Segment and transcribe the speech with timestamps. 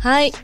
[0.00, 0.30] はい。
[0.30, 0.38] 今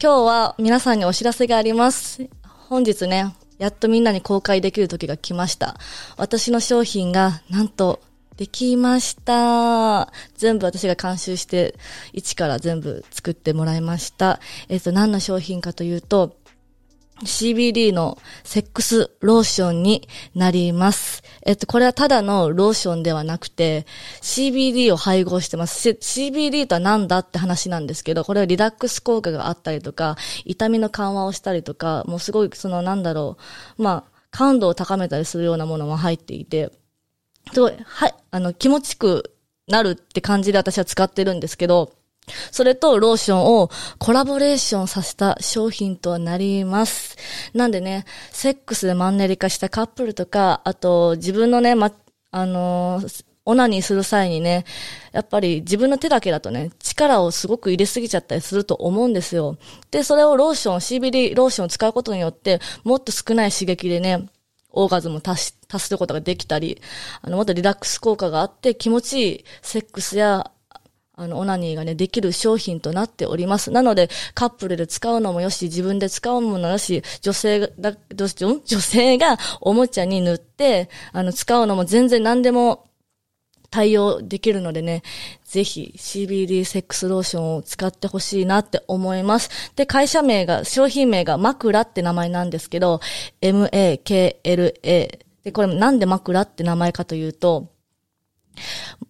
[0.00, 2.28] 日は皆さんにお知らせがあります。
[2.68, 5.76] 本日ね、やっとみんなに公開できる時が来ました。
[6.16, 8.00] 私の商品が、なんと、
[8.36, 10.12] できました。
[10.36, 11.76] 全部私が監修して、
[12.12, 14.40] 一から全部作ってもらいました。
[14.68, 16.36] えっ、と、何の商品かというと、
[17.24, 21.22] CBD のセックスローションになります。
[21.44, 23.86] えっと、これはただのローションではなくて、
[24.22, 25.90] CBD を配合してます。
[25.90, 33.38] CBD とは何だって話なんですけど、これはリラックス効果があったりとか、痛みの緩和をしたりとか、もうすごい、そのなんだろ
[33.78, 36.70] う、まあ、感度を高めたりするようなものも入っていて、
[37.52, 39.34] すごい、はい、あの、気持ちく
[39.66, 41.92] なるって感じで私は使ってるんですけど、
[42.50, 47.16] それとローションをコラボレーションさせた商品となります。
[47.54, 51.92] なんでね、セックスでマンネリ化したカップルとか、あと自分のね、ま、
[52.30, 54.66] あのーオナニーする際にね、
[55.10, 59.56] やっぱり自分の手だけだとね、力をすごく入れすぎちゃったりすると思うんですよ。
[59.90, 64.28] で、それをローション、CBD ローションを使うことによって、もっと少ない刺激でね、
[64.70, 66.82] オーガズムを達し、達することができたり、
[67.22, 70.50] あの、もっとリラックス効果があって気持ちいいセックスや
[71.20, 73.72] あの、オナニーがね、できる商品となっております。
[73.72, 82.84] なので、カップルで使うのもよし、自分で使うものよし、女性が、どうし女性がおもちゃに塗って、あの、使うのも全然何でも
[83.68, 85.02] 対応できるのでね、
[85.44, 89.50] ぜひ CBD セックスローションを使ってほしいなって思います。
[89.74, 93.00] で、会社名が、商品名が枕って名前なんですけど、
[93.40, 95.18] M-A-K-L-A。
[95.42, 97.72] で、これなんで枕って名前かというと、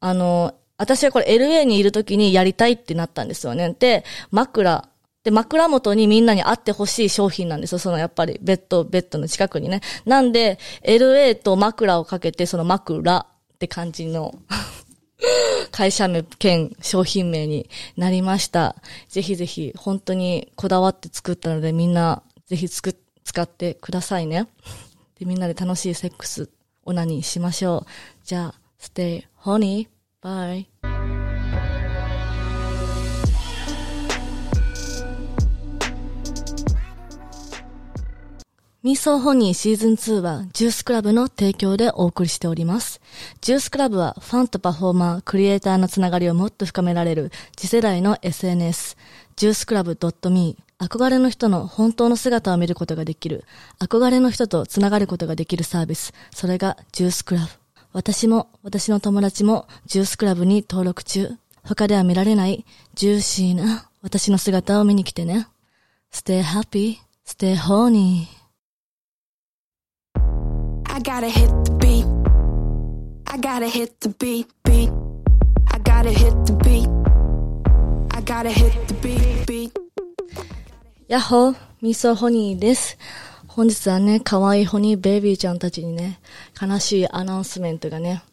[0.00, 3.76] あの、私はこれ LA にいる時にやりたいってなったんですよね。
[3.78, 4.88] で、枕。
[5.22, 7.78] で、枕元にみんなに会ってほしい商品なんですよ。
[7.78, 9.82] そのやっぱりベッド、ベッドの近くにね。
[10.06, 14.34] なんで、LA と枕をかけて、その枕って感じの
[15.70, 18.74] 会社名兼商品名になりました。
[19.10, 24.46] ぜひぜひ、本当にこだわって作ったので、みんな、ぜひつく、使ってくださいね。
[25.18, 26.48] で、みんなで楽しいセックス、
[26.84, 27.86] オナニーしましょう。
[28.24, 29.88] じゃあ、stay honey.
[30.22, 30.69] Bye.
[38.82, 43.02] ミーソーホニーシーズン2はジュースクラブの提供でお送りしております。
[43.42, 48.96] ジュースクラブはファンとパフォーマー、クリエイターのつながりをもっと深められる次世代の SNS、
[49.36, 49.98] ジュースクラブ
[50.30, 53.44] .me 憧れの人の本当の姿を見ることができる、
[53.80, 57.48] 憧れの人とつながることができるサービス、それがジュースクラブ。
[57.92, 61.28] 私も、私の友達も、ジュースクラブに登録中。
[61.64, 62.64] 他では見られない、
[62.94, 65.48] ジューシーな、私の姿を見に来てね。
[66.10, 66.96] Stay happy,
[67.26, 68.39] stay horny.
[70.92, 72.04] I gotta hit the beat.
[73.26, 74.90] I gotta hit the beat, beat.
[75.68, 76.88] I gotta hit the beat.
[78.12, 79.72] I gotta hit the beat, beat.
[81.06, 82.98] やっほー、ミソホニーです。
[83.46, 86.18] 本日はね、可愛いホニーベイビーちゃんたちにね、
[86.60, 88.24] 悲しいアナウンスメントがね、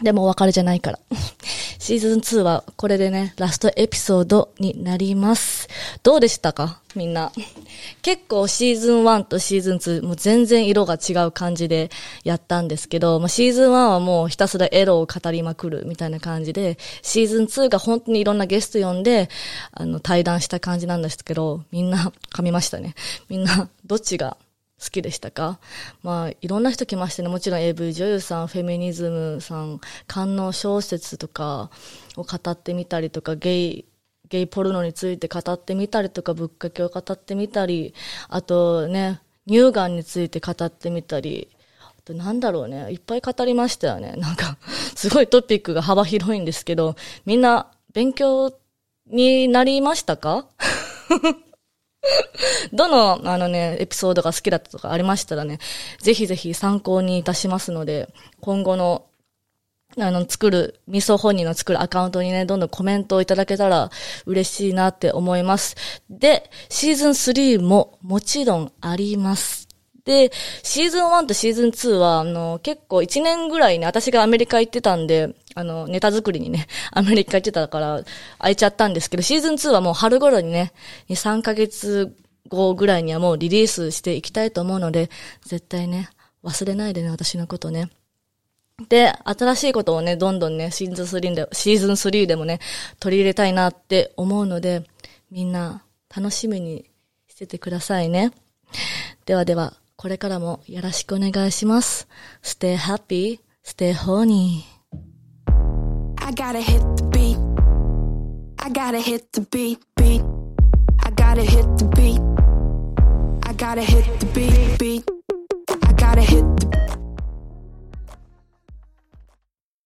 [0.00, 1.00] でもお別れじゃないから。
[1.80, 5.59] シーズン2はこれでね、ラストエピソードになります。
[6.02, 6.80] どうでしたか？
[6.94, 7.32] みんな。
[8.02, 11.90] 結構シーズン1とシーズン2、もう全然色が違う感じで
[12.24, 19.28] やったんですけど、まあ、シーズン1はもうひたすらエロを語りまくるみたいな感じで、シーズン2が本当にいろんなゲスト呼んで、
[19.72, 22.94] あの、対談した感じなんですけど、みんな噛みましたね。
[23.28, 24.36] みんな、どっちが
[24.82, 25.60] 好きでしたか？
[26.02, 27.28] まあ、いろんな人来ましたね。
[27.28, 31.70] もちろん AV 女優さん、フェミニズムさん、官能小説とか
[32.16, 33.84] を語ってみたりとか、ゲイ、
[34.30, 37.94] ゲイポルノについて語ってみたりとか、ぶっかけを語ってみたり、
[38.28, 41.48] あとね、乳がんについて語ってみたり、
[41.80, 44.14] あとなんだろうね、いっぱい語りましたよね。
[44.16, 44.56] なんか、
[44.94, 46.94] すごいトピックが幅広いんですけど、
[47.26, 48.54] みんな勉強
[49.08, 50.46] になりましたか？
[52.72, 55.58] どの、あのね、エピソードが好きだったとかありましたらね、
[55.98, 58.08] ぜひぜひ参考にいたしますので、
[58.40, 59.06] 今後の、
[59.98, 63.90] あの、作る、ミソ本人の作るアカウントにね、どんどんコメントをいただけたら
[64.26, 65.76] 嬉しいなって思います。
[66.08, 69.70] で、シーズン3ももちろんあります。
[70.04, 70.32] で、
[70.62, 78.02] シーズン1とシーズン2は、あの、結構1年ぐらいね、私がアメリカ行ってたんで、あの、ネタ作りにね、 アメリカ行ってたから、
[78.38, 80.72] 空いちゃったんですけど、シーズン2はもう春頃にね、
[81.08, 82.14] 2、3ヶ月
[82.48, 85.10] 後ぐらいにはもうリリースしていきたいと思うので、
[85.44, 86.10] 絶対ね、
[86.42, 87.90] 忘れないでね、私のことね。
[88.88, 92.60] で、新しいことをね、どんどんね、シーズン3で、シーズン3でもね、
[92.98, 94.84] 取り入れたいなって思うので、
[95.30, 95.84] みんな
[96.14, 96.86] 楽しみに
[97.28, 98.32] しててくださいね。
[99.26, 102.08] ではでは、これからもよろしくお願いします。
[102.42, 104.64] Stay happy, stay horny.
[106.22, 107.38] I gotta hit the beat.
[108.58, 110.40] I gotta hit the beat, beat.
[111.30, 112.20] gotta hit the beat.
[113.44, 114.26] I gotta hit the
[114.78, 115.19] beat.